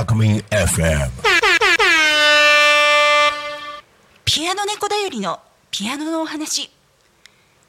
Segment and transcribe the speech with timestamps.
[0.00, 1.10] FM.
[4.24, 6.70] ピアノ猫だよりのピアノのお話。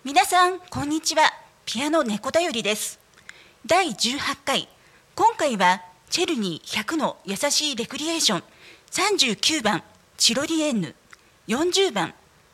[0.06, 1.24] 皆さんこんにちは。
[1.66, 3.02] ピアノ猫だよりです。
[3.66, 4.70] 第18回。
[5.14, 8.44] 今回はチェルニー100の優しいレクリエーション。
[8.92, 9.84] 39番
[10.16, 10.96] チロリエンヌ。
[11.50, 12.14] 40番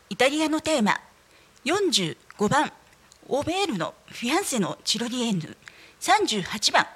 [0.10, 1.00] イタリアのテーマ。
[1.66, 2.72] 45番
[3.30, 5.56] オベールのフィアンセのチロリエンヌ。
[6.02, 6.88] 38番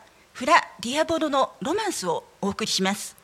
[0.42, 3.16] フラ・ディアボロのロマンスをお送りします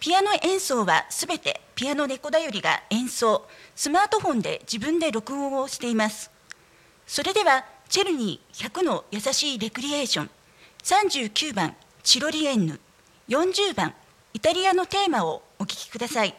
[0.00, 3.46] ピアノ演奏はすべてピアノ猫だよりが演奏、
[3.76, 6.28] スマートフォンで自分で録音をしています。
[7.06, 10.30] それでは、チェルニー100の優しいレクリエーション、
[10.82, 12.80] 39番チロリエンヌ、
[13.28, 13.94] 40番
[14.34, 16.34] イタリアのテーマをお聴きください。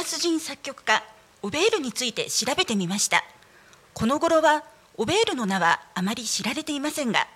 [0.00, 1.04] ラス人作曲家
[1.42, 3.22] オベールについて調べてみました。
[3.92, 4.64] この頃は
[4.96, 7.28] オベールの名はあまり知られていませんが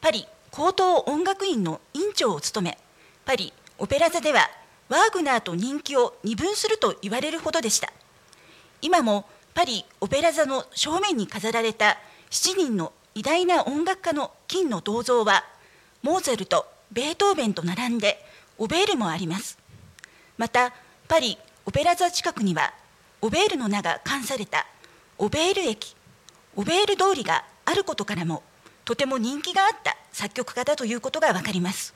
[0.00, 2.78] パリ高等音楽院の院長を務め
[3.24, 4.50] パリオペラ座では
[4.88, 7.92] ワーグナーと人気を二分すると言われるほどでした。
[8.82, 9.24] 今も
[9.54, 11.98] パリオペラ座の正面に飾られた
[12.30, 15.44] 7人の偉大な音楽家の金の銅像は
[16.02, 18.18] モーツァルトベートーベンと並んで
[18.58, 19.56] オベールもあります。
[20.36, 20.72] また
[21.06, 22.72] パリオペラ座近くには
[23.20, 24.66] オベールの名が冠された。
[25.18, 25.94] オベール駅。
[26.56, 28.42] オベール通りがあることからも
[28.86, 31.94] とても人気があった作曲家だということがわかります。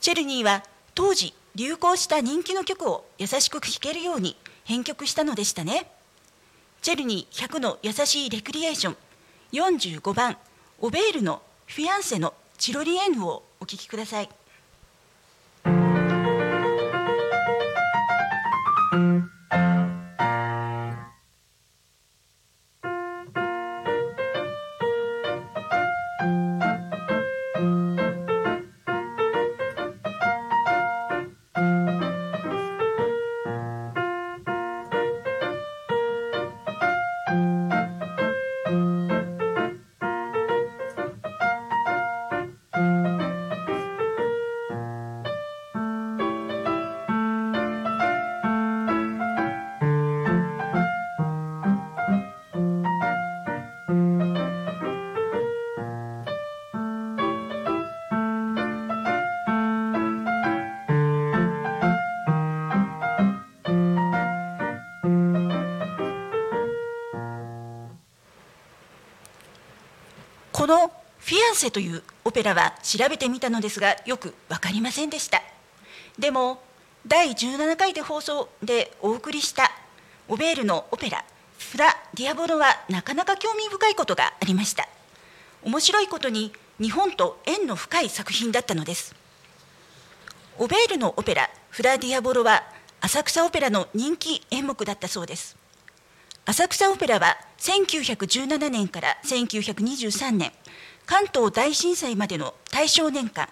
[0.00, 0.64] チェルニーは
[0.94, 5.92] 当時流行した人気の曲を優しく弾けるように編曲したのでしたね。
[6.80, 8.96] チェルニー100の優しいレクリエーション
[9.52, 10.38] 45番
[10.80, 14.30] オベールのフィアンセのチロリエンヌをお聴きください。
[70.64, 70.90] この
[71.20, 75.42] 「フィアンセ」というオペラは調べてみたのですがよく分かりませんでした。
[76.18, 76.62] でも
[77.06, 79.70] 第17回で放送でお送りした
[80.26, 81.22] オベールのオペラ
[81.60, 84.88] 「フラ・ディアボロ」はなかなか興味深いことがありました。
[85.64, 86.50] 面白いことに
[86.80, 89.14] 日本と縁の深い作品だったのです。
[90.56, 92.64] オベールのオペラ「フラ・ディアボロ」は
[93.02, 95.58] 浅草オペラの人気演目だったそうです。
[96.46, 100.52] 浅草オペラは1917年から1923年
[101.06, 103.48] 関東大震災までの大正年間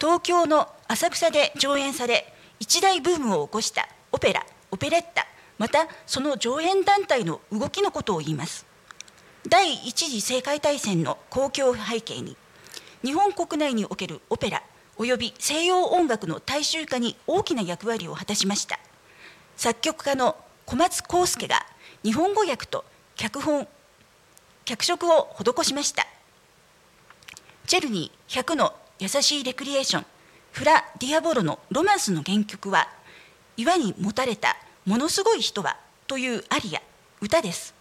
[0.00, 5.26] 東京の浅草で上演され一大ブームを起こしたオペラオペレッタ
[5.58, 8.64] またその上演団体の動きのことを言います。
[9.46, 12.38] 第一次世界大戦の公共背景に
[13.04, 14.62] 日本国内におけるオペラ
[14.96, 18.78] 及び西洋音楽の大衆化に大きな役割を果たしました。
[19.56, 21.66] 作曲家の小松康介が
[22.04, 22.84] 日本語訳と
[23.14, 23.68] 脚本
[24.64, 26.06] 脚色を施しました。
[27.66, 30.06] チェルニー100の優しいレクリエーション。
[30.52, 32.88] フラ・ディアボロのロマンスの原曲は
[33.56, 36.82] 岩に持たれたものすごい人はというアリア
[37.20, 37.74] 歌です。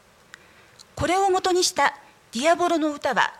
[0.96, 1.96] これをもとにした
[2.32, 3.34] ディアボロの歌は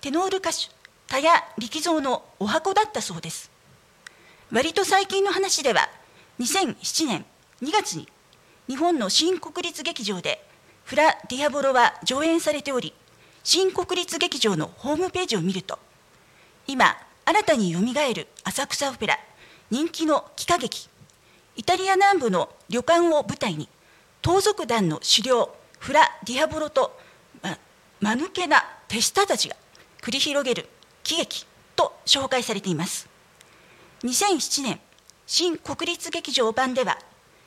[0.00, 0.68] テノール歌手
[1.08, 1.28] 田谷
[1.58, 3.50] 力蔵のお箱だったそうです。
[4.52, 5.88] 割と最近の話では
[6.38, 7.24] 2007年
[7.62, 8.08] 2月に
[8.70, 10.46] 日本の新国立劇場で
[10.84, 12.94] フラ・ディアボロは上演されており
[13.42, 15.76] 新国立劇場のホームページを見ると
[16.68, 19.18] 今新たによみがえる浅草オペラ
[19.72, 20.88] 人気の喜歌劇
[21.56, 23.68] イタリア南部の旅館を舞台に
[24.22, 25.50] 盗賊団の首領
[25.80, 26.96] フラ・ディアボロと、
[27.42, 27.58] ま、
[28.00, 29.56] 間抜けな手下たちが
[30.00, 30.68] 繰り広げる
[31.02, 31.44] 喜劇
[31.74, 33.08] と紹介されています。
[34.04, 34.80] 2007年
[35.26, 36.98] 新国立劇場版では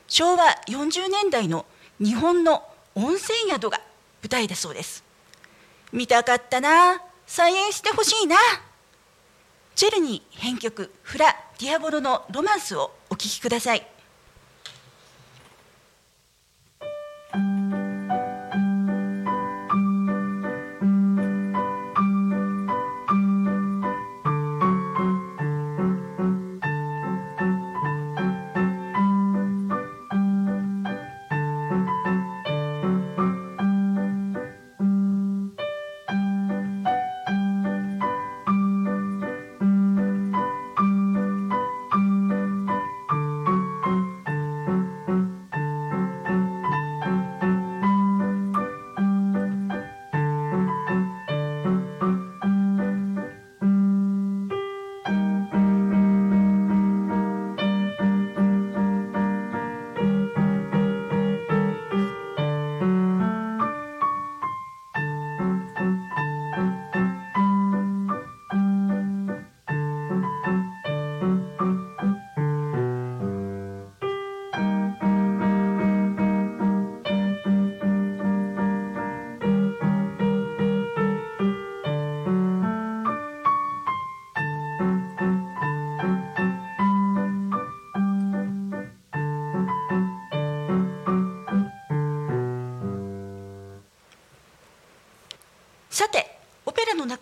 [0.06, 1.66] 昭和40年代の
[1.98, 2.62] 日本の
[2.94, 3.80] 温泉宿が
[4.22, 5.04] 舞台だそうです。
[5.92, 7.00] 見たかったな。
[7.26, 8.36] 再演してほしいな。
[9.74, 13.93] チェルニー編曲フラ・ディアボロのロマンスをお聴きください。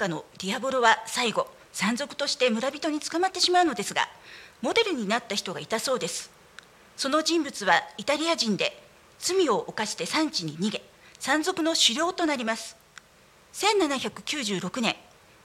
[0.02, 4.08] ペラの中のディアボロは最後山賊として村人に捕まってしまうのですが
[4.60, 6.31] モデルになった人がいたそうです。
[6.96, 8.81] その人物はイタリア人で
[9.19, 10.82] 罪を犯して産地に逃げ
[11.19, 12.76] 山賊の狩猟となります。
[13.52, 14.97] 1796年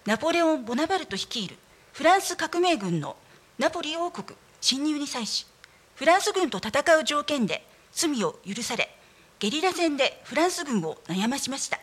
[0.05, 1.55] ナポレオン・ボナバルト率いる
[1.93, 3.15] フランス革命軍の
[3.59, 5.45] ナポリ王国侵入に際し
[5.95, 8.89] フランス軍と戦う条件で罪を許され
[9.39, 11.79] ゲリラ戦でフランス軍を悩ましました。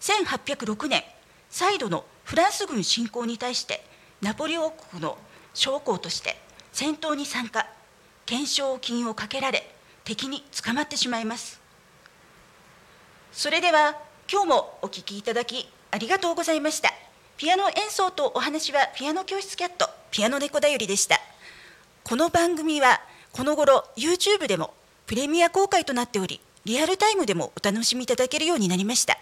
[0.00, 1.04] 1806年
[1.52, 3.84] 再度のフランス軍侵攻に対して
[4.22, 5.18] ナポリ王国の
[5.52, 6.38] 将校として
[6.72, 7.66] 戦闘に参加
[8.24, 9.70] 懸賞金をかけられ
[10.02, 11.60] 敵に捕まってしまいます。
[13.32, 13.98] それでは
[14.32, 16.90] 今日もお聴きいただきありがとうございました。
[17.36, 21.20] ピアノ演奏とお話はピアノ教室キャットピアノ猫だよりでした。
[22.02, 24.72] この番組はこの頃 YouTube でも
[25.06, 29.18] プレミア公開となっておりリアルタイムでもお楽しみいただけるようになりました。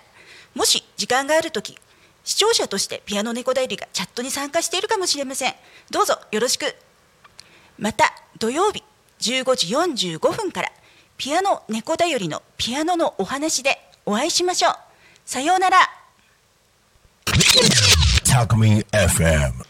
[0.55, 1.77] もし時間があるとき、
[2.25, 5.55] 視聴者としてピアノ猫代理がチャットに参加しているかもしれません。
[5.91, 6.75] どうぞよろしく。
[7.79, 8.85] また、土曜日
[9.21, 10.73] 15時45分から、
[11.17, 14.75] ピアノ猫だよりのピアノのお話でお会いしましょう。
[15.25, 15.79] さようなら。
[18.25, 19.70] Talk Me FM